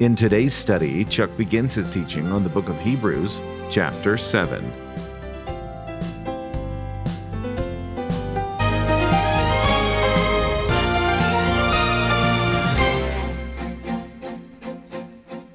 [0.00, 4.72] In today's study, Chuck begins his teaching on the book of Hebrews, chapter 7.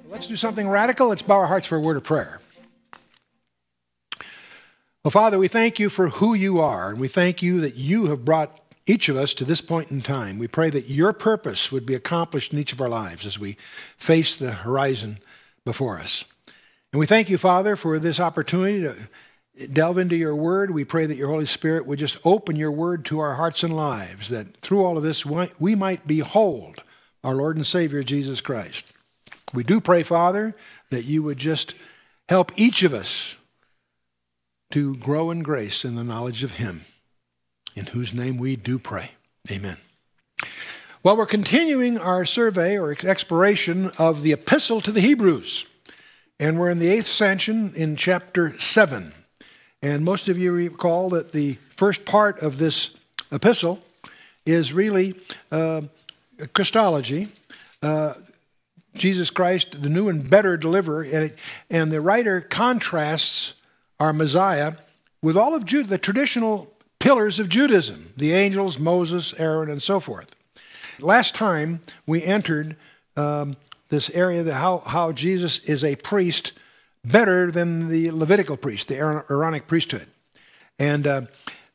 [0.09, 1.09] Let's do something radical.
[1.09, 2.39] Let's bow our hearts for a word of prayer.
[5.03, 8.08] Well, Father, we thank you for who you are, and we thank you that you
[8.08, 10.39] have brought each of us to this point in time.
[10.39, 13.57] We pray that your purpose would be accomplished in each of our lives as we
[13.97, 15.20] face the horizon
[15.63, 16.25] before us.
[16.91, 20.72] And we thank you, Father, for this opportunity to delve into your word.
[20.72, 23.75] We pray that your Holy Spirit would just open your word to our hearts and
[23.75, 26.83] lives, that through all of this we might behold
[27.23, 28.94] our Lord and Savior Jesus Christ.
[29.53, 30.55] We do pray, Father,
[30.89, 31.75] that you would just
[32.27, 33.38] help each of us
[34.71, 36.86] to grow in grace in the knowledge of Him
[37.80, 39.11] in whose name we do pray.
[39.49, 39.77] Amen.
[41.02, 45.66] Well, we're continuing our survey or exploration of the epistle to the Hebrews,
[46.41, 49.13] and we're in the eighth section in chapter 7.
[49.81, 52.97] And most of you recall that the first part of this
[53.31, 53.80] epistle
[54.45, 55.16] is really
[55.49, 55.83] uh,
[56.52, 57.30] Christology.
[57.81, 58.16] Uh,
[58.93, 61.33] Jesus Christ, the new and better deliverer, and,
[61.69, 63.53] and the writer contrasts
[64.02, 64.73] our Messiah
[65.21, 66.73] with all of Judah, the traditional
[67.09, 70.35] pillars of Judaism the angels, Moses, Aaron, and so forth.
[70.99, 72.75] Last time we entered
[73.17, 73.57] um,
[73.89, 76.53] this area that how, how Jesus is a priest
[77.03, 80.05] better than the Levitical priest, the Aaronic priesthood.
[80.77, 81.21] And, uh,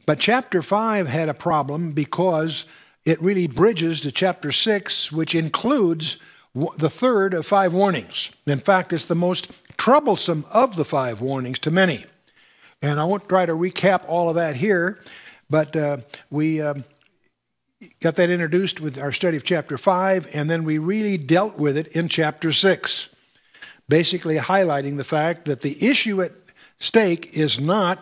[0.06, 2.67] but chapter 5 had a problem because
[3.05, 6.18] it really bridges to chapter 6, which includes
[6.78, 8.30] the third of five warnings.
[8.46, 12.05] In fact, it's the most troublesome of the five warnings to many.
[12.80, 15.00] And I won't try to recap all of that here,
[15.48, 15.98] but uh,
[16.30, 16.84] we um,
[18.00, 21.77] got that introduced with our study of chapter 5, and then we really dealt with
[21.77, 23.08] it in chapter 6,
[23.88, 26.32] basically highlighting the fact that the issue at
[26.78, 27.98] stake is not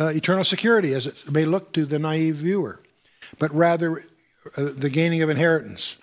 [0.00, 2.80] uh, eternal security, as it may look to the naive viewer,
[3.38, 3.98] but rather
[4.56, 5.96] uh, the gaining of inheritance.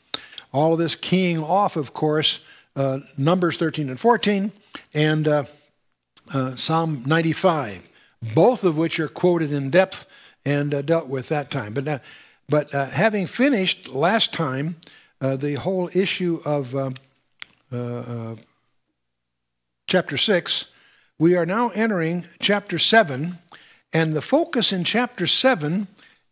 [0.52, 2.44] All of this keying off, of course,
[2.76, 4.52] uh, Numbers 13 and 14
[4.94, 5.44] and uh,
[6.34, 7.90] uh, Psalm 95
[8.34, 10.08] both of which are quoted in depth
[10.46, 11.74] and uh, dealt with that time.
[11.74, 12.00] But, uh,
[12.48, 14.76] but uh, having finished last time
[15.20, 16.92] uh, the whole issue of uh,
[17.72, 18.36] uh,
[19.88, 20.72] chapter 6,
[21.18, 23.38] we are now entering chapter 7,
[23.94, 25.88] and the focus in chapter 7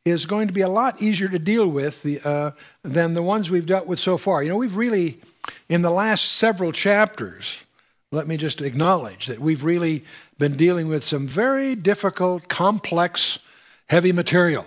[0.05, 2.53] is going to be a lot easier to deal with the,
[2.83, 4.43] than the ones we've dealt with so far.
[4.43, 5.21] You know, we've really,
[5.69, 7.63] in the last several chapters,
[8.11, 10.03] let me just acknowledge that we've really
[10.37, 13.39] been dealing with some very difficult, complex,
[13.87, 14.65] heavy material.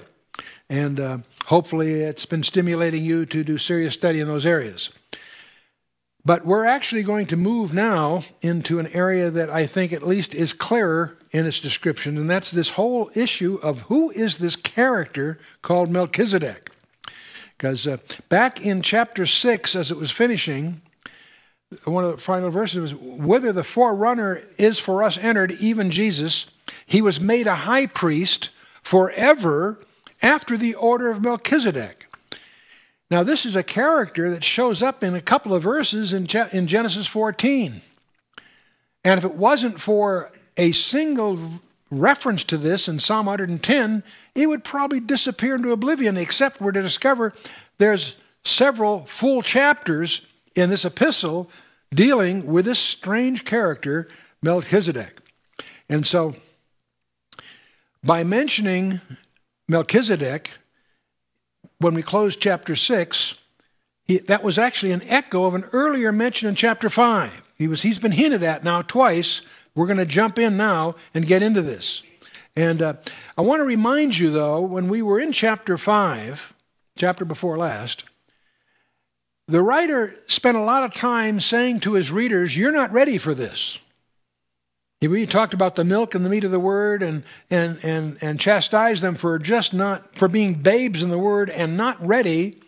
[0.68, 4.90] And uh, hopefully, it's been stimulating you to do serious study in those areas.
[6.24, 10.34] But we're actually going to move now into an area that I think at least
[10.34, 15.38] is clearer in its description, and that's this whole issue of who is this character
[15.62, 16.70] called Melchizedek.
[17.56, 20.82] Because uh, back in chapter 6, as it was finishing,
[21.84, 26.46] one of the final verses was whether the forerunner is for us entered, even Jesus,
[26.86, 28.50] he was made a high priest
[28.86, 29.80] forever
[30.22, 32.06] after the order of Melchizedek.
[33.10, 37.08] Now, this is a character that shows up in a couple of verses in, Genesis
[37.08, 37.80] 14.
[39.02, 41.36] And if it wasn't for a single
[41.90, 44.04] reference to this in Psalm 110,
[44.36, 47.32] it would probably disappear into oblivion, except we're to discover
[47.78, 51.50] there's several full chapters in this epistle
[51.92, 54.06] dealing with this strange character,
[54.42, 55.18] Melchizedek.
[55.88, 56.36] And so,
[58.04, 59.00] by mentioning
[59.68, 60.52] Melchizedek,
[61.78, 63.38] when we close chapter 6,
[64.04, 67.52] he, that was actually an echo of an earlier mention in chapter 5.
[67.58, 69.42] He was, he's been hinted at now twice.
[69.74, 72.02] We're going to jump in now and get into this.
[72.54, 72.94] And uh,
[73.36, 76.54] I want to remind you, though, when we were in chapter 5,
[76.96, 78.04] chapter before last,
[79.48, 83.34] the writer spent a lot of time saying to his readers, You're not ready for
[83.34, 83.80] this.
[85.00, 88.40] He talked about the milk and the meat of the word and, and, and, and
[88.40, 92.60] chastised them for just not, for being babes in the word and not ready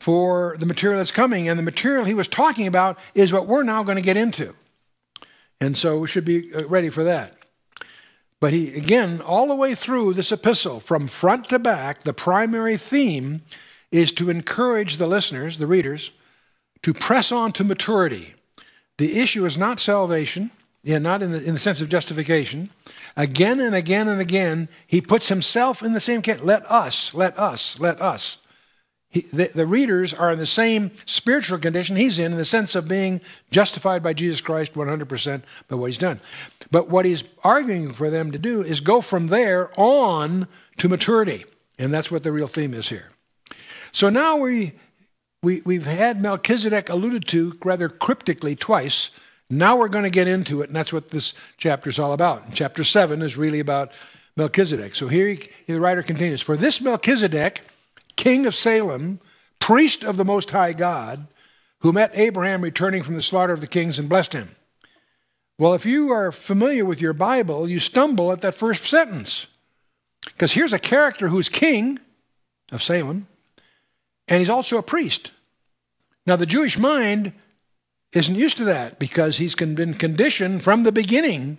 [0.00, 1.48] for the material that's coming.
[1.48, 4.54] And the material he was talking about is what we're now going to get into.
[5.60, 7.34] And so we should be uh, ready for that.
[8.40, 12.76] But he, again, all the way through this epistle, from front to back, the primary
[12.76, 13.42] theme
[13.90, 16.12] is to encourage the listeners, the readers,
[16.82, 18.34] to press on to maturity.
[18.98, 20.50] The issue is not salvation,
[20.86, 22.70] yeah, not in the, in the sense of justification.
[23.16, 26.46] Again and again and again, he puts himself in the same category.
[26.46, 28.38] Let us, let us, let us.
[29.08, 32.76] He, the, the readers are in the same spiritual condition he's in, in the sense
[32.76, 36.20] of being justified by Jesus Christ 100% by what he's done.
[36.70, 40.46] But what he's arguing for them to do is go from there on
[40.76, 41.46] to maturity.
[41.80, 43.10] And that's what the real theme is here.
[43.90, 44.74] So now we,
[45.42, 49.10] we, we've had Melchizedek alluded to rather cryptically twice.
[49.48, 52.46] Now we're going to get into it, and that's what this chapter is all about.
[52.46, 53.92] And chapter 7 is really about
[54.36, 54.94] Melchizedek.
[54.94, 57.60] So here he, the writer continues For this Melchizedek,
[58.16, 59.20] king of Salem,
[59.58, 61.26] priest of the Most High God,
[61.80, 64.50] who met Abraham returning from the slaughter of the kings and blessed him.
[65.58, 69.46] Well, if you are familiar with your Bible, you stumble at that first sentence.
[70.24, 71.98] Because here's a character who's king
[72.72, 73.26] of Salem,
[74.28, 75.30] and he's also a priest.
[76.26, 77.32] Now, the Jewish mind
[78.12, 81.58] isn't used to that because he's been conditioned from the beginning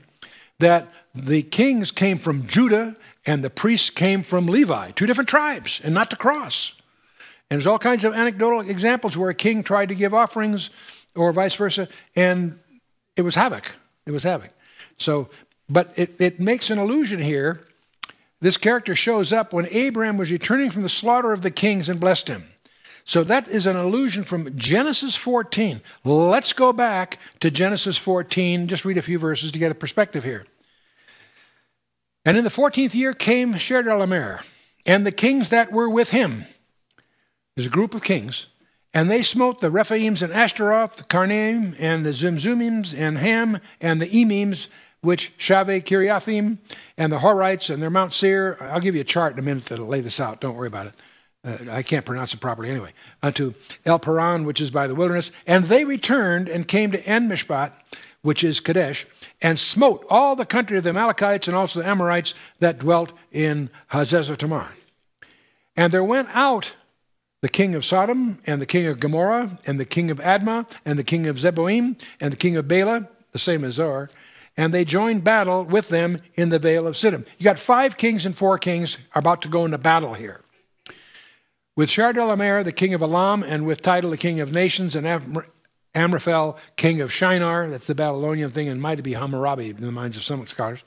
[0.60, 2.96] that the kings came from Judah
[3.26, 6.82] and the priests came from Levi, two different tribes, and not to cross.
[7.50, 10.70] And there's all kinds of anecdotal examples where a king tried to give offerings
[11.16, 12.60] or vice versa, and
[13.16, 13.72] it was havoc.
[14.06, 14.52] It was havoc.
[14.98, 15.30] So,
[15.70, 17.68] but it, it makes an allusion here.
[18.40, 22.00] This character shows up when Abraham was returning from the slaughter of the kings and
[22.00, 22.44] blessed him.
[23.08, 25.80] So that is an allusion from Genesis 14.
[26.04, 30.26] Let's go back to Genesis 14, just read a few verses to get a perspective
[30.26, 30.46] here.
[32.26, 34.46] And in the 14th year came Chedorlaomer
[34.86, 36.44] and the kings that were with him.
[37.56, 38.48] There's a group of kings.
[38.94, 44.02] And they smote the Rephaims and Ashtaroth, the Karnaim, and the Zimzumims, and Ham, and
[44.02, 44.68] the Emims,
[45.00, 46.58] which Shaveh Kiriathim,
[46.98, 48.58] and the Horites, and their Mount Seir.
[48.60, 50.42] I'll give you a chart in a minute that'll lay this out.
[50.42, 50.94] Don't worry about it
[51.48, 52.92] uh, I can't pronounce it properly anyway,
[53.24, 53.54] unto
[53.86, 55.32] El Paran, which is by the wilderness.
[55.46, 57.72] And they returned and came to En Mishpat,
[58.22, 59.06] which is Kadesh,
[59.42, 63.70] and smote all the country of the Amalekites and also the Amorites that dwelt in
[63.92, 64.74] Hazezer Tamar.
[65.76, 66.76] And there went out
[67.42, 70.98] the king of Sodom, and the king of Gomorrah, and the king of Admah, and
[70.98, 74.10] the king of Zeboim, and the king of Bela, the same as Zoar,
[74.58, 77.28] and they joined battle with them in the vale of Siddim.
[77.38, 80.42] You got five kings and four kings about to go into battle here
[81.78, 85.06] with Chedorlaomer, the king of Elam, and with Tidal, the king of nations, and
[85.96, 90.18] Amraphel, king of Shinar, that's the Babylonian thing, and might be Hammurabi in the minds
[90.18, 90.84] of some scholars,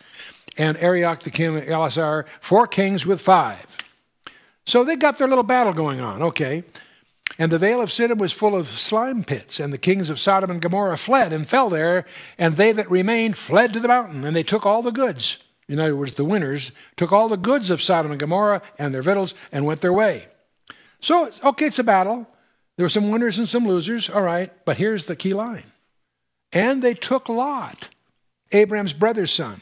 [0.58, 3.78] and Arioch, the king of Ellasar, four kings with five.
[4.66, 6.64] So they got their little battle going on, okay.
[7.38, 10.50] And the vale of Siddim was full of slime pits, and the kings of Sodom
[10.50, 12.04] and Gomorrah fled and fell there,
[12.36, 15.38] and they that remained fled to the mountain, and they took all the goods.
[15.68, 19.02] In other words, the winners took all the goods of Sodom and Gomorrah and their
[19.02, 20.26] victuals and went their way.
[21.00, 22.26] So, okay, it's a battle.
[22.76, 25.64] There were some winners and some losers, all right, but here's the key line.
[26.52, 27.88] And they took Lot,
[28.52, 29.60] Abraham's brother's son,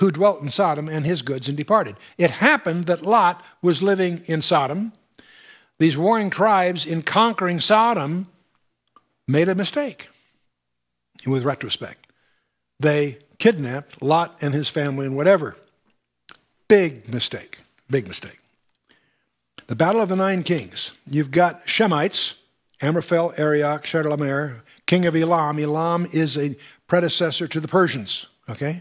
[0.00, 1.96] who dwelt in Sodom, and his goods and departed.
[2.16, 4.92] It happened that Lot was living in Sodom.
[5.78, 8.28] These warring tribes, in conquering Sodom,
[9.26, 10.08] made a mistake
[11.26, 12.06] with retrospect.
[12.80, 15.56] They kidnapped Lot and his family and whatever.
[16.68, 17.60] Big mistake.
[17.88, 18.38] Big mistake.
[19.68, 20.94] The Battle of the Nine Kings.
[21.06, 22.40] You've got Shemites,
[22.80, 25.58] Amraphel, Arioch, Chedorlaomer, king of Elam.
[25.58, 26.56] Elam is a
[26.86, 28.80] predecessor to the Persians, okay?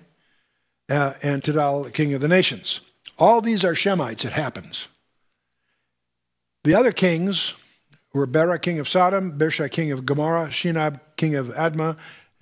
[0.90, 2.80] Uh, and Tidal, king of the nations.
[3.20, 4.88] All these are Shemites, it happens.
[6.64, 7.56] The other kings
[8.14, 11.98] were Bera, king of Sodom, Birsha, king of Gomorrah, Shinab, king of Admah,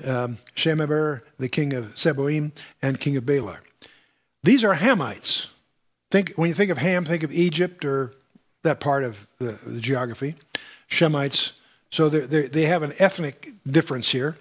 [0.05, 3.61] um, Shemeber, the king of Zeboim, and king of Bela.
[4.43, 5.49] These are Hamites.
[6.11, 8.13] Think, when you think of Ham, think of Egypt or
[8.65, 10.36] that part of the, the geography.
[10.89, 11.53] Shemites.
[11.89, 14.38] So they're, they're, they have an ethnic difference here.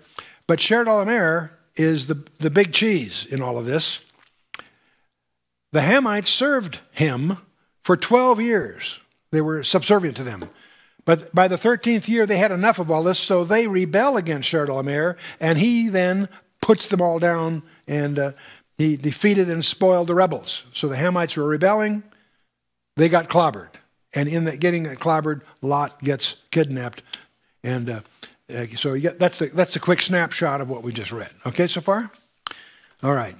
[0.47, 4.05] But Chedorlaomer is the, the big cheese in all of this.
[5.73, 7.39] The Hamites served him
[7.83, 9.01] for 12 years.
[9.31, 10.51] They were subservient to them.
[11.05, 14.51] But by the 13th year, they had enough of all this, so they rebel against
[14.51, 16.29] Chedorlaomer, and he then
[16.63, 18.33] puts them all down and uh,
[18.79, 20.65] he defeated and spoiled the rebels.
[20.73, 22.03] So the Hamites were rebelling,
[22.97, 23.71] they got clobbered.
[24.15, 27.03] And in that getting clobbered, Lot gets kidnapped.
[27.63, 28.01] And uh,
[28.55, 31.31] uh, so get, that's, the, that's a quick snapshot of what we just read.
[31.47, 32.11] Okay, so far?
[33.03, 33.35] All right.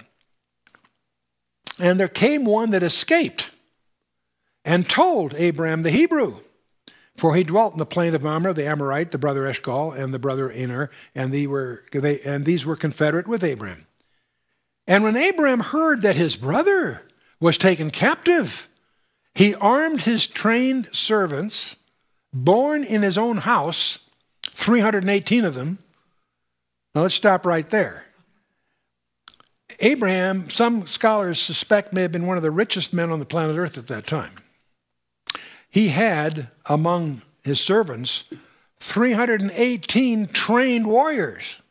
[1.79, 3.51] And there came one that escaped
[4.63, 6.39] and told Abram the Hebrew
[7.15, 10.19] For he dwelt in the plain of Mamre, the Amorite, the brother Eshcol, and the
[10.19, 13.87] brother Aner, and, they were, they, and these were confederate with Abraham.
[14.87, 17.03] And when Abraham heard that his brother
[17.39, 18.67] was taken captive,
[19.35, 21.75] he armed his trained servants,
[22.33, 24.09] born in his own house,
[24.51, 25.79] 318 of them.
[26.95, 28.05] Now let's stop right there.
[29.79, 33.57] Abraham, some scholars suspect, may have been one of the richest men on the planet
[33.57, 34.31] Earth at that time.
[35.69, 38.23] He had among his servants
[38.79, 41.61] 318 trained warriors.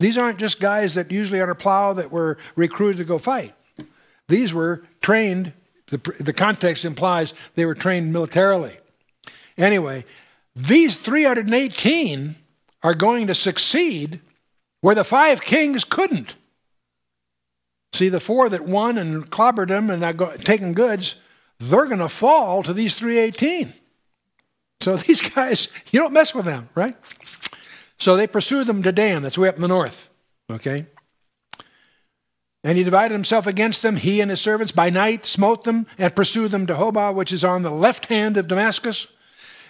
[0.00, 3.54] These aren't just guys that usually on a plow that were recruited to go fight.
[4.28, 5.54] These were trained,
[5.88, 8.76] the, the context implies they were trained militarily.
[9.56, 10.04] Anyway,
[10.54, 12.34] these 318
[12.82, 14.20] are going to succeed
[14.80, 16.36] where the five kings couldn't.
[17.92, 21.16] See, the four that won and clobbered them and got taken goods,
[21.58, 23.72] they're going to fall to these 318.
[24.80, 26.96] So these guys, you don't mess with them, right?
[27.98, 30.08] So they pursued them to Dan, that's way up in the north,
[30.50, 30.86] okay?
[32.64, 36.14] And he divided himself against them, he and his servants, by night, smote them, and
[36.14, 39.06] pursued them to Hobah, which is on the left hand of Damascus.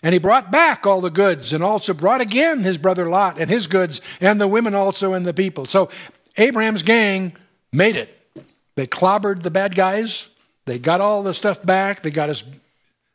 [0.02, 3.50] And he brought back all the goods, and also brought again his brother Lot and
[3.50, 5.66] his goods, and the women also and the people.
[5.66, 5.90] So
[6.36, 7.34] Abraham's gang
[7.72, 8.14] made it.
[8.74, 10.28] They clobbered the bad guys,
[10.68, 12.02] they got all the stuff back.
[12.02, 12.44] They got us.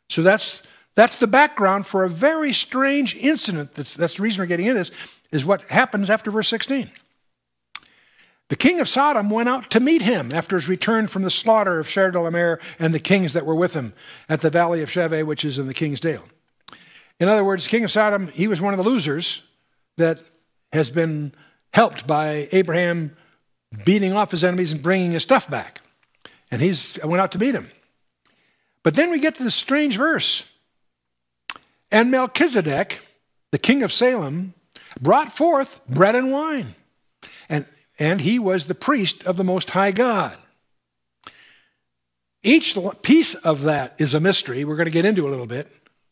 [0.08, 0.66] So that's
[0.96, 3.74] that's the background for a very strange incident.
[3.74, 4.90] That's, that's the reason we're getting into this.
[5.30, 6.90] Is what happens after verse 16.
[8.48, 11.78] The king of Sodom went out to meet him after his return from the slaughter
[11.80, 13.94] of Chedorlaomer and the kings that were with him
[14.28, 16.24] at the valley of Shaveh, which is in the king's dale.
[17.18, 19.46] In other words, king of Sodom, he was one of the losers
[19.96, 20.20] that
[20.72, 21.32] has been
[21.72, 23.16] helped by Abraham
[23.84, 25.80] beating off his enemies and bringing his stuff back.
[26.50, 27.68] And he's I went out to meet him.
[28.82, 30.50] But then we get to this strange verse.
[31.90, 33.00] And Melchizedek,
[33.50, 34.52] the king of Salem,
[35.00, 36.74] brought forth bread and wine.
[37.48, 37.66] And,
[37.98, 40.36] and he was the priest of the Most High God.
[42.42, 44.64] Each piece of that is a mystery.
[44.64, 45.68] We're going to get into a little bit.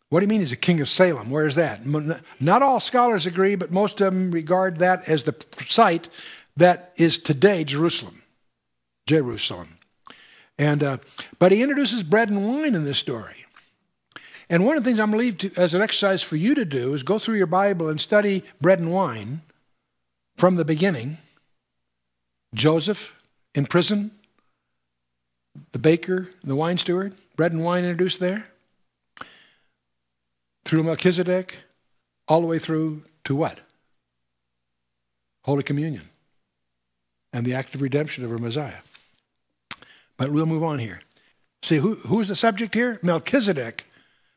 [0.08, 1.30] What do you mean he's a king of Salem?
[1.30, 1.80] Where is that?
[2.40, 5.34] Not all scholars agree, but most of them regard that as the
[5.66, 6.08] site
[6.56, 8.22] that is today Jerusalem.
[9.06, 9.78] Jerusalem.
[10.58, 10.98] And, uh,
[11.38, 13.46] but he introduces bread and wine in this story.
[14.48, 16.54] And one of the things I'm going to leave to, as an exercise for you
[16.54, 19.40] to do is go through your Bible and study bread and wine
[20.36, 21.16] from the beginning.
[22.54, 23.20] Joseph
[23.54, 24.10] in prison,
[25.72, 28.48] the baker, the wine steward, bread and wine introduced there.
[30.64, 31.56] Through Melchizedek,
[32.28, 33.60] all the way through to what?
[35.44, 36.08] Holy Communion
[37.32, 38.80] and the act of redemption of our Messiah.
[40.16, 41.02] But we'll move on here.
[41.62, 42.98] See, who, who's the subject here?
[43.02, 43.84] Melchizedek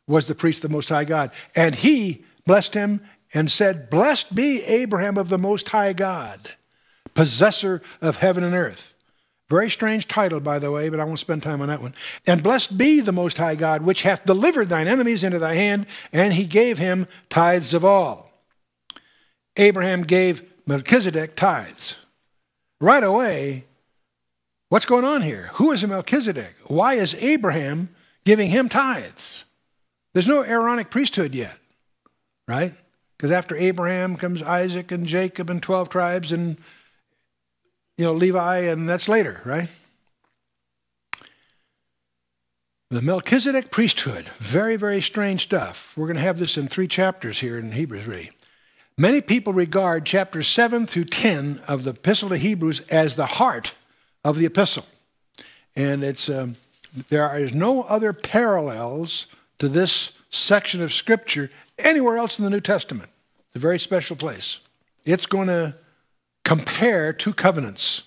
[0.07, 1.31] was the priest of the Most High God.
[1.55, 3.01] And he blessed him
[3.33, 6.51] and said, Blessed be Abraham of the Most High God,
[7.13, 8.93] possessor of heaven and earth.
[9.49, 11.93] Very strange title, by the way, but I won't spend time on that one.
[12.25, 15.85] And blessed be the Most High God, which hath delivered thine enemies into thy hand,
[16.11, 18.31] and he gave him tithes of all.
[19.55, 21.95] Abraham gave Melchizedek tithes.
[22.81, 23.65] Right away,
[24.69, 25.51] What's going on here?
[25.53, 26.55] Who is Melchizedek?
[26.65, 27.89] Why is Abraham
[28.23, 29.45] giving him tithes?
[30.13, 31.57] There's no Aaronic priesthood yet,
[32.47, 32.73] right?
[33.15, 36.57] Because after Abraham comes Isaac and Jacob and 12 tribes and,
[37.97, 39.69] you know, Levi, and that's later, right?
[42.91, 45.93] The Melchizedek priesthood, very, very strange stuff.
[45.97, 48.29] We're going to have this in three chapters here in Hebrews 3.
[48.97, 53.73] Many people regard chapters 7 through 10 of the Epistle to Hebrews as the heart
[54.23, 54.85] of the epistle.
[55.75, 56.55] And it's, um,
[57.09, 59.27] there is no other parallels
[59.59, 63.09] to this section of Scripture anywhere else in the New Testament.
[63.47, 64.59] It's a very special place.
[65.03, 65.75] It's going to
[66.45, 68.03] compare two covenants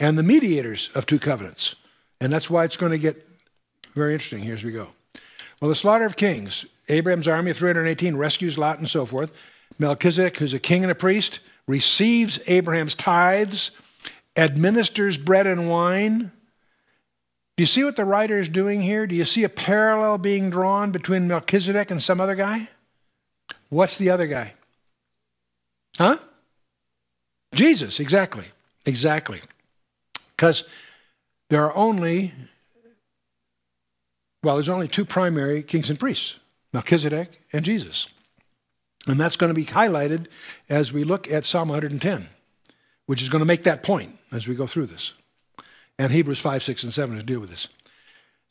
[0.00, 1.76] and the mediators of two covenants.
[2.20, 3.24] And that's why it's going to get
[3.94, 4.88] very interesting here as we go.
[5.60, 9.32] Well, the slaughter of kings, Abraham's army of 318 rescues Lot and so forth.
[9.78, 13.70] Melchizedek, who's a king and a priest, receives Abraham's tithes
[14.38, 16.30] administers bread and wine.
[17.56, 19.06] Do you see what the writer is doing here?
[19.06, 22.68] Do you see a parallel being drawn between Melchizedek and some other guy?
[23.68, 24.54] What's the other guy?
[25.98, 26.18] Huh?
[27.54, 28.46] Jesus, exactly.
[28.86, 29.40] Exactly.
[30.36, 30.68] Because
[31.50, 32.32] there are only,
[34.42, 36.38] well, there's only two primary kings and priests
[36.72, 38.08] Melchizedek and Jesus.
[39.06, 40.26] And that's going to be highlighted
[40.68, 42.28] as we look at Psalm 110
[43.08, 45.14] which is going to make that point as we go through this.
[45.98, 47.68] And Hebrews 5, 6, and 7 to deal with this.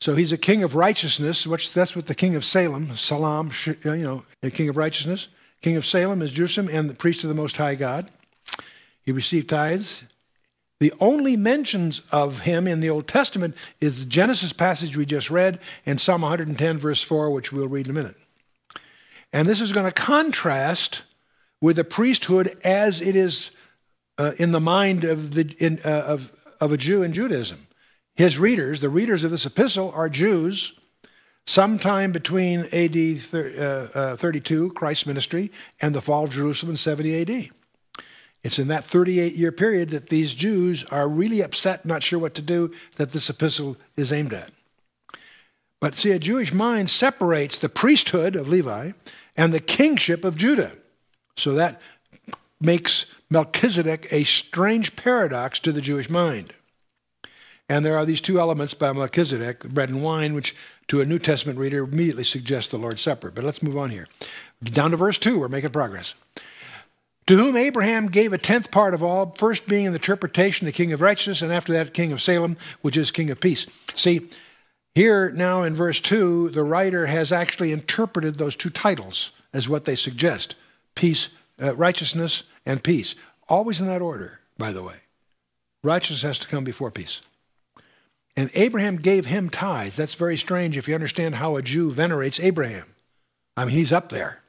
[0.00, 3.52] So he's a king of righteousness, which that's what the king of Salem, Salam,
[3.84, 5.28] you know, a king of righteousness.
[5.62, 8.10] King of Salem is Jerusalem and the priest of the Most High God.
[9.08, 10.04] He received tithes.
[10.80, 15.30] The only mentions of him in the Old Testament is the Genesis passage we just
[15.30, 18.16] read and Psalm 110, verse 4, which we'll read in a minute.
[19.32, 21.04] And this is going to contrast
[21.58, 23.52] with the priesthood as it is
[24.18, 27.66] uh, in the mind of, the, in, uh, of, of a Jew in Judaism.
[28.14, 30.78] His readers, the readers of this epistle, are Jews
[31.46, 32.94] sometime between AD
[33.32, 35.50] uh, 32, Christ's ministry,
[35.80, 37.50] and the fall of Jerusalem in 70 AD.
[38.44, 42.34] It's in that 38 year period that these Jews are really upset, not sure what
[42.34, 44.50] to do, that this epistle is aimed at.
[45.80, 48.92] But see, a Jewish mind separates the priesthood of Levi
[49.36, 50.72] and the kingship of Judah.
[51.36, 51.80] So that
[52.60, 56.52] makes Melchizedek a strange paradox to the Jewish mind.
[57.68, 60.56] And there are these two elements by Melchizedek, bread and wine, which
[60.88, 63.30] to a New Testament reader immediately suggests the Lord's Supper.
[63.30, 64.08] But let's move on here.
[64.64, 66.14] Down to verse 2, we're making progress.
[67.28, 70.72] To whom Abraham gave a tenth part of all, first being in the interpretation the
[70.72, 73.66] king of righteousness, and after that, king of Salem, which is king of peace.
[73.92, 74.30] See,
[74.94, 79.84] here now in verse 2, the writer has actually interpreted those two titles as what
[79.84, 80.54] they suggest
[80.94, 81.28] peace,
[81.62, 83.14] uh, righteousness, and peace.
[83.46, 84.96] Always in that order, by the way.
[85.84, 87.20] Righteousness has to come before peace.
[88.38, 89.96] And Abraham gave him tithes.
[89.96, 92.94] That's very strange if you understand how a Jew venerates Abraham.
[93.54, 94.40] I mean, he's up there.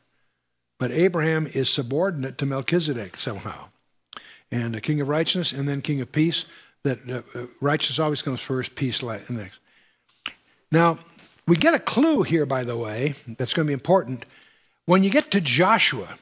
[0.80, 3.66] But Abraham is subordinate to Melchizedek somehow.
[4.52, 6.46] And a king of righteousness and then king of peace.
[6.84, 9.60] That uh, uh righteousness always comes first, peace next.
[10.72, 10.98] Now,
[11.46, 14.24] we get a clue here, by the way, that's going to be important.
[14.86, 16.18] When you get to Joshua,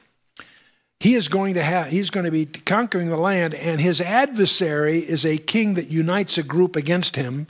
[1.00, 4.98] he is going to have he's going to be conquering the land and his adversary
[4.98, 7.46] is a king that unites a group against him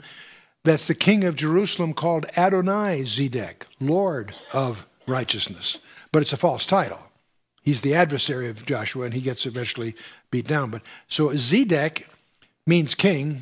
[0.63, 5.79] that's the king of jerusalem called adonai zedek lord of righteousness
[6.11, 6.99] but it's a false title
[7.63, 9.95] he's the adversary of joshua and he gets eventually
[10.31, 12.07] beat down but so zedek
[12.65, 13.41] means king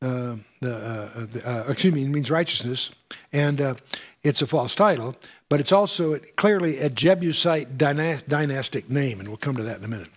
[0.00, 2.90] uh, the, uh, the uh, excuse me means righteousness
[3.32, 3.74] and uh,
[4.22, 5.16] it's a false title
[5.52, 9.88] but it's also clearly a Jebusite dynastic name, and we'll come to that in a
[9.88, 10.08] minute.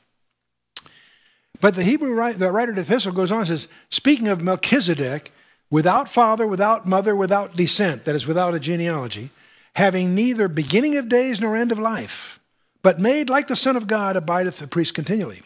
[1.59, 5.33] But the Hebrew the writer of the epistle goes on and says, speaking of Melchizedek,
[5.69, 9.29] without father, without mother, without descent, that is, without a genealogy,
[9.75, 12.39] having neither beginning of days nor end of life,
[12.81, 15.41] but made like the Son of God, abideth the priest continually.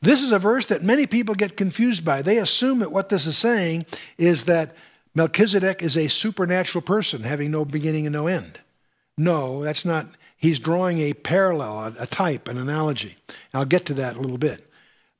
[0.00, 2.22] This is a verse that many people get confused by.
[2.22, 3.86] They assume that what this is saying
[4.18, 4.74] is that
[5.14, 8.60] Melchizedek is a supernatural person having no beginning and no end.
[9.16, 10.06] No, that's not.
[10.36, 13.16] He's drawing a parallel, a, type, an analogy.
[13.54, 14.70] I'll get to that a little bit.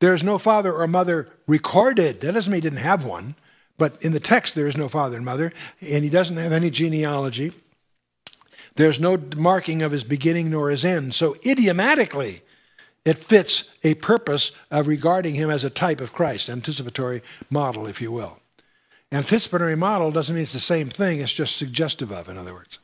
[0.01, 2.21] There's no father or mother recorded.
[2.21, 3.35] That doesn't mean he didn't have one,
[3.79, 6.69] but in the text there is no father and mother, and he doesn't have any
[6.69, 7.55] genealogy.
[8.77, 11.15] There's no marking of his beginning nor his end.
[11.15, 12.43] So idiomatically,
[13.05, 18.01] it fits a purpose of regarding him as a type of Christ, anticipatory model, if
[18.01, 18.39] you will.
[19.13, 22.79] Anticipatory model doesn't mean it's the same thing, it's just suggestive of, in other words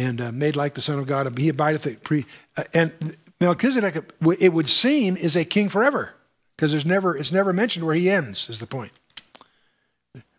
[0.00, 2.24] and uh, made like the Son of God, and he abideth pre.
[2.56, 6.14] Uh, and Melchizedek, it would seem, is a king forever,
[6.56, 8.48] because there's never it's never mentioned where he ends.
[8.48, 8.92] Is the point?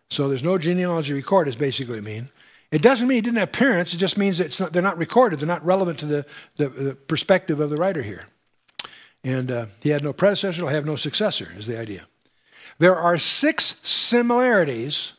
[0.10, 1.52] So there's no genealogy recorded.
[1.52, 2.30] Is basically mean.
[2.72, 3.94] It doesn't mean he didn't have parents.
[3.94, 5.40] It just means that they're not recorded.
[5.40, 8.28] They're not relevant to the, the, the perspective of the writer here.
[9.24, 10.62] And uh, he had no predecessor.
[10.62, 11.50] He'll have no successor.
[11.56, 12.08] Is the idea.
[12.80, 15.14] There are six similarities,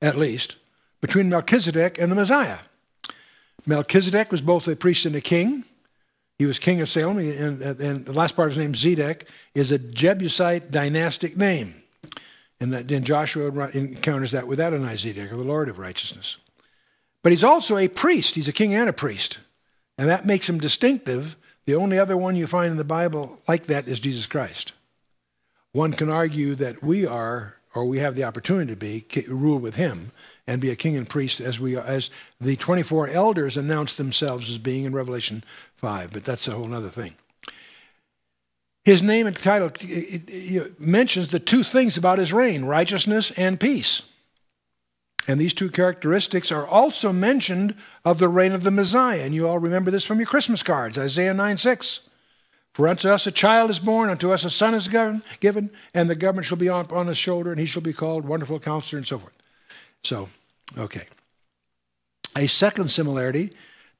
[0.00, 0.56] at least,
[1.00, 2.58] between Melchizedek and the Messiah.
[3.66, 5.64] Melchizedek was both a priest and a king.
[6.38, 9.22] He was king of Salem, and, and the last part of his name, Zedek,
[9.54, 11.74] is a Jebusite dynastic name.
[12.60, 16.38] And then Joshua encounters that with Adonai Zedek, or the Lord of righteousness.
[17.24, 18.34] But he's also a priest.
[18.34, 19.38] He's a king and a priest.
[19.96, 21.36] And that makes him distinctive.
[21.64, 24.74] The only other one you find in the Bible like that is Jesus Christ.
[25.72, 29.76] One can argue that we are, or we have the opportunity to be, rule with
[29.76, 30.12] him
[30.46, 32.10] and be a king and priest as we as
[32.42, 35.42] the 24 elders announce themselves as being in Revelation
[35.76, 37.14] 5, but that's a whole other thing.
[38.84, 39.72] His name and title
[40.78, 44.02] mentions the two things about his reign, righteousness and peace.
[45.26, 49.22] And these two characteristics are also mentioned of the reign of the Messiah.
[49.22, 52.08] And you all remember this from your Christmas cards, Isaiah 9 6.
[52.74, 56.16] For unto us a child is born, unto us a son is given, and the
[56.16, 59.18] government shall be on, his shoulder, and he shall be called Wonderful Counselor, and so
[59.18, 59.32] forth.
[60.02, 60.28] So,
[60.76, 61.06] okay.
[62.36, 63.52] A second similarity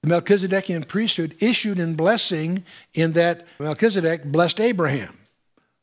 [0.02, 5.16] the Melchizedekian priesthood issued in blessing in that Melchizedek blessed Abraham.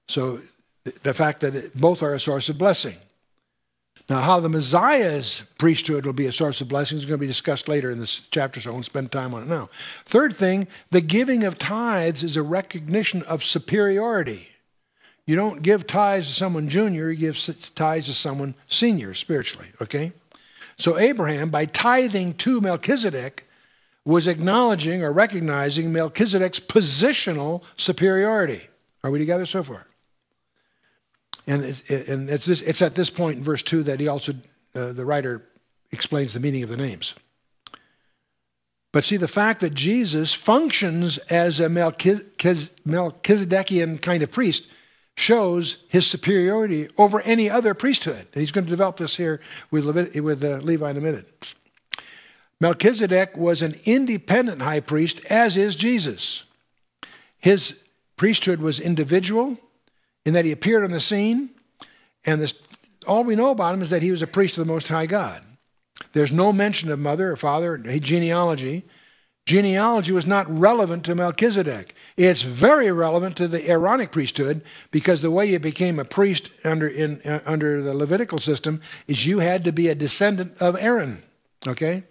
[0.07, 0.41] So,
[1.01, 2.97] the fact that both are a source of blessing.
[4.11, 7.27] Now, how the Messiah's priesthood will be a source of blessings is going to be
[7.27, 9.69] discussed later in this chapter, so I won't spend time on it now.
[10.03, 14.49] Third thing, the giving of tithes is a recognition of superiority.
[15.25, 17.37] You don't give tithes to someone junior, you give
[17.73, 20.11] tithes to someone senior spiritually, okay?
[20.75, 23.47] So Abraham, by tithing to Melchizedek,
[24.03, 28.67] was acknowledging or recognizing Melchizedek's positional superiority.
[29.05, 29.87] Are we together so far?
[31.47, 34.33] And it's, and it's, this, it's at this point in verse 2 that he also,
[34.75, 35.41] uh, the writer
[35.91, 37.15] explains the meaning of the names.
[38.91, 44.67] But see, the fact that Jesus functions as a Melchizedekian kind of priest
[45.15, 48.27] shows his superiority over any other priesthood.
[48.33, 51.55] And he's going to develop this here with, Levit- with uh, Levi in a minute.
[52.59, 56.43] Melchizedek was an independent high priest, as is Jesus.
[57.39, 57.81] His
[58.17, 59.57] priesthood was individual
[60.25, 61.49] in that he appeared on the scene,
[62.25, 62.61] and this,
[63.07, 65.05] all we know about him is that he was a priest of the Most High
[65.05, 65.41] God.
[66.13, 68.83] There's no mention of mother or father, genealogy.
[69.45, 71.95] Genealogy was not relevant to Melchizedek.
[72.15, 76.87] It's very relevant to the Aaronic priesthood because the way you became a priest under,
[76.87, 81.23] in, uh, under the Levitical system is you had to be a descendant of Aaron.
[81.67, 82.03] Okay?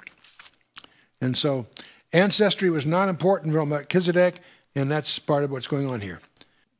[1.21, 1.67] And so
[2.13, 4.41] ancestry was not important for Melchizedek,
[4.75, 6.21] and that's part of what's going on here.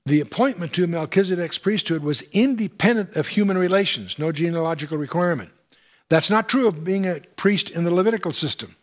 [0.07, 5.51] The appointment to Melchizedek's priesthood was independent of human relations, no genealogical requirement.
[6.09, 8.77] That's not true of being a priest in the Levitical system.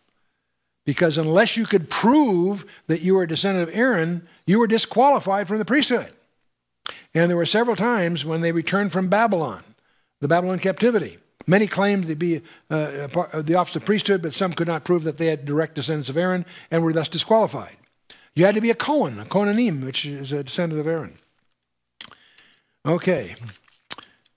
[0.85, 5.47] Because unless you could prove that you were a descendant of Aaron, you were disqualified
[5.47, 6.13] from the priesthood.
[7.13, 9.63] And there were several times when they returned from Babylon,
[10.21, 11.17] the Babylon captivity.
[11.45, 13.07] Many claimed to be uh,
[13.41, 16.17] the office of priesthood, but some could not prove that they had direct descendants of
[16.17, 17.75] Aaron and were thus disqualified.
[18.37, 21.17] You had to be a Cohen, a Kohanim, which is a descendant of Aaron.
[22.85, 23.33] Okay.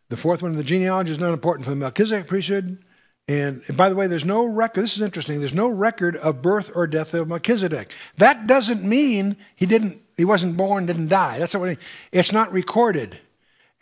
[0.08, 2.82] The fourth one, of the genealogy is not important for the Melchizedek priesthood.
[3.28, 6.40] And, and, by the way, there's no record, this is interesting, there's no record of
[6.40, 7.92] birth or death of Melchizedek.
[8.16, 11.38] That doesn't mean he didn't, he wasn't born, didn't die.
[11.38, 11.76] That's not what
[12.10, 13.20] it's not recorded.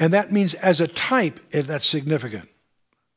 [0.01, 2.49] And that means as a type, eh, that's significant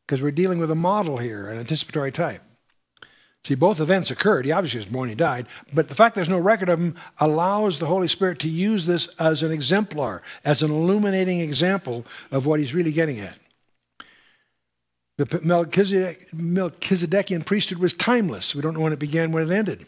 [0.06, 2.44] because we're dealing with a model here, an anticipatory type.
[3.44, 4.46] See, both events occurred.
[4.46, 5.48] He obviously was born, he died.
[5.74, 9.08] But the fact there's no record of him allows the Holy Spirit to use this
[9.20, 13.40] as an exemplar, as an illuminating example of what he's really getting at.
[15.18, 18.56] The Melchizedek, Melchizedekian priesthood was timeless.
[18.56, 19.86] We don't know when it began, when it ended.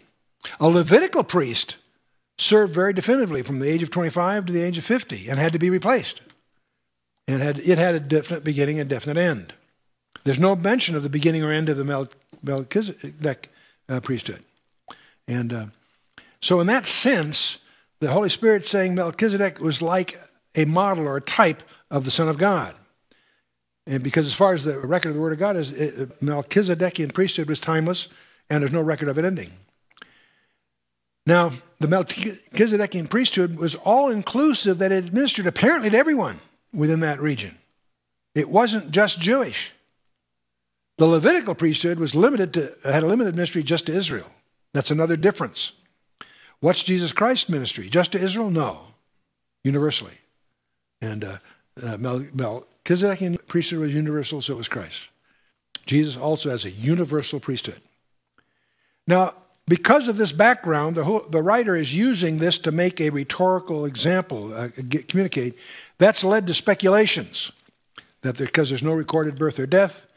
[0.59, 1.77] A Levitical priest
[2.39, 5.53] served very definitively from the age of 25 to the age of 50 and had
[5.53, 6.21] to be replaced.
[7.27, 9.53] And had, it had a definite beginning and definite end.
[10.23, 12.22] There's no mention of the beginning or end of the Melchizedek
[13.89, 14.43] uh, priesthood.
[15.27, 15.65] And uh,
[16.41, 17.59] so, in that sense,
[17.99, 20.19] the Holy Spirit saying Melchizedek was like
[20.55, 22.75] a model or a type of the Son of God.
[23.85, 27.13] And because, as far as the record of the Word of God is, it, Melchizedekian
[27.13, 28.09] priesthood was timeless,
[28.49, 29.51] and there's no record of it ending.
[31.25, 36.39] Now, the Melchizedekian priesthood was all inclusive that it administered apparently to everyone
[36.73, 37.57] within that region.
[38.35, 39.73] It wasn't just Jewish.
[40.97, 44.29] The Levitical priesthood was limited to, had a limited ministry just to Israel.
[44.73, 45.73] That's another difference.
[46.59, 47.89] What's Jesus Christ's ministry?
[47.89, 48.49] Just to Israel?
[48.49, 48.79] No,
[49.63, 50.17] universally.
[51.01, 51.37] And uh,
[51.81, 55.09] uh, Melchizedekian priesthood was universal, so was Christ.
[55.85, 57.81] Jesus also has a universal priesthood.
[59.07, 59.33] Now,
[59.67, 63.85] because of this background, the, whole, the writer is using this to make a rhetorical
[63.85, 65.57] example, uh, get, communicate.
[65.97, 67.51] That's led to speculations
[68.21, 70.07] that because there's no recorded birth or death,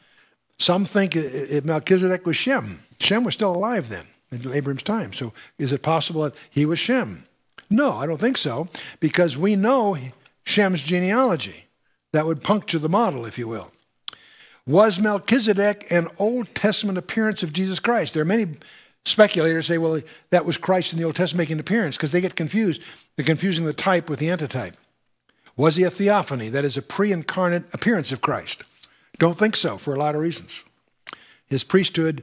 [0.59, 2.81] some think it, Melchizedek was Shem.
[2.99, 5.13] Shem was still alive then in Abraham's time.
[5.13, 7.25] So is it possible that he was Shem?
[7.69, 8.69] No, I don't think so,
[9.01, 9.99] because we know
[10.45, 11.65] Shem's genealogy.
[12.13, 13.73] That would puncture the model, if you will.
[14.67, 18.15] Was Melchizedek an Old Testament appearance of Jesus Christ?
[18.15, 18.57] There are many
[19.05, 22.21] speculators say, well, that was Christ in the Old Testament making an appearance because they
[22.21, 22.83] get confused.
[23.17, 24.77] They're confusing the type with the antitype.
[25.57, 28.63] Was he a theophany, that is, a pre incarnate appearance of Christ?
[29.19, 30.65] Don't think so for a lot of reasons.
[31.47, 32.23] His priesthood,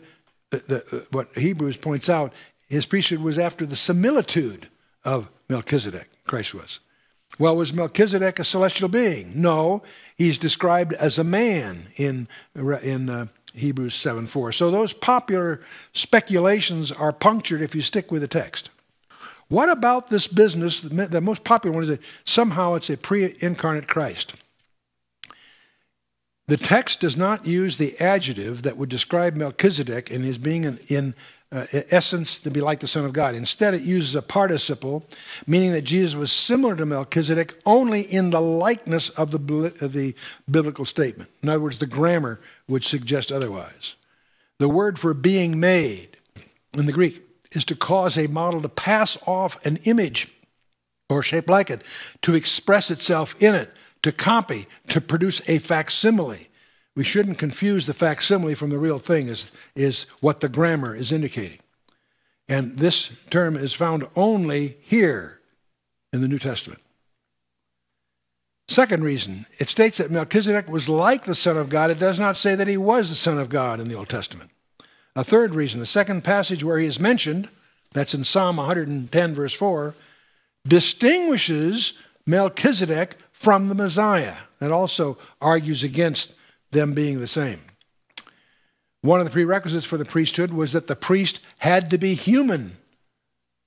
[0.50, 2.34] the, the, what Hebrews points out,
[2.68, 4.68] his priesthood was after the similitude
[5.04, 6.80] of Melchizedek, Christ was.
[7.40, 9.32] Well, was Melchizedek a celestial being?
[9.36, 9.82] No,
[10.16, 14.52] he's described as a man in, in uh, Hebrews 7 4.
[14.52, 15.62] So those popular
[15.94, 18.70] speculations are punctured if you stick with the text.
[19.48, 20.82] What about this business?
[20.82, 24.34] The most popular one is that somehow it's a pre incarnate Christ.
[26.48, 30.80] The text does not use the adjective that would describe Melchizedek in his being in,
[30.90, 31.16] in
[31.54, 33.36] uh, essence to be like the Son of God.
[33.36, 35.06] Instead, it uses a participle,
[35.46, 40.16] meaning that Jesus was similar to Melchizedek only in the likeness of the, of the
[40.50, 41.30] biblical statement.
[41.44, 43.96] In other words, the grammar would suggest otherwise.
[44.60, 46.18] The word for being made
[46.74, 50.32] in the Greek is to cause a model to pass off an image
[51.10, 51.84] or shape like it,
[52.24, 53.72] to express itself in it,
[54.04, 56.50] to copy, to produce a facsimile.
[56.96, 61.12] We shouldn't confuse the facsimile from the real thing, is, is what the grammar is
[61.12, 61.60] indicating.
[62.48, 65.40] And this term is found only here
[66.12, 66.82] in the New Testament.
[68.68, 71.92] Second reason, it states that Melchizedek was like the Son of God.
[71.92, 74.52] It does not say that he was the Son of God in the Old Testament.
[75.16, 77.50] A third reason, the second passage where he is mentioned,
[77.94, 79.94] that's in Psalm 110, verse 4,
[80.68, 81.94] distinguishes
[82.26, 84.36] Melchizedek from the Messiah.
[84.60, 86.34] That also argues against
[86.72, 87.60] them being the same.
[89.02, 92.78] One of the prerequisites for the priesthood was that the priest had to be human.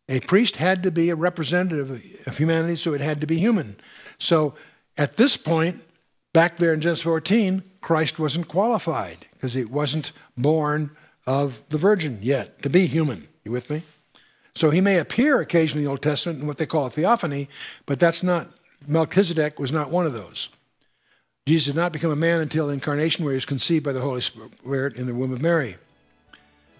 [0.08, 1.90] A priest had to be a representative
[2.26, 3.76] of humanity, so it had to be human.
[4.18, 4.54] So
[4.96, 5.82] at this point,
[6.32, 10.90] back there in Genesis 14, Christ wasn't qualified because he wasn't born
[11.26, 13.28] of the virgin yet to be human.
[13.44, 13.82] You with me?
[14.54, 17.48] So he may appear occasionally in the Old Testament in what they call a theophany,
[17.84, 18.48] but that's not,
[18.88, 20.48] Melchizedek was not one of those.
[21.46, 24.00] Jesus did not become a man until the incarnation, where he was conceived by the
[24.00, 25.76] Holy Spirit in the womb of Mary.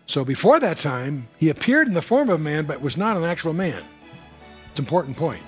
[0.07, 3.16] So before that time, he appeared in the form of a man, but was not
[3.16, 3.83] an actual man.
[4.71, 5.42] It's an important point.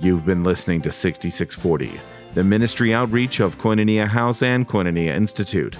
[0.00, 2.00] You've been listening to 6640,
[2.34, 5.76] the ministry outreach of Koinonia House and Koinonia Institute.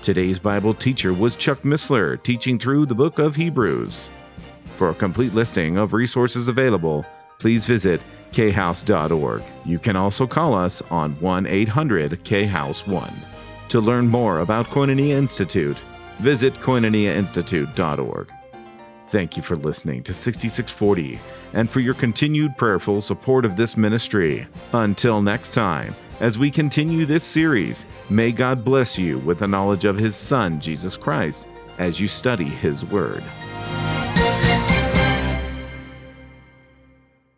[0.00, 4.10] Today's Bible teacher was Chuck Missler, teaching through the book of Hebrews.
[4.76, 7.04] For a complete listing of resources available,
[7.38, 8.00] please visit
[8.32, 9.42] khouse.org.
[9.64, 13.12] You can also call us on 1 800 House 1
[13.68, 15.78] To learn more about Koinonia Institute,
[16.18, 18.32] visit koinoniainstitute.org.
[19.08, 21.20] Thank you for listening to 6640
[21.52, 24.46] and for your continued prayerful support of this ministry.
[24.72, 29.84] Until next time, as we continue this series, may God bless you with the knowledge
[29.84, 31.46] of His Son, Jesus Christ,
[31.78, 33.22] as you study His Word.